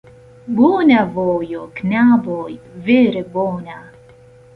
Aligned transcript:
Bona 0.59 1.01
vojo, 1.17 1.61
knaboj, 1.79 2.55
vere 2.87 3.23
bona. 3.37 3.77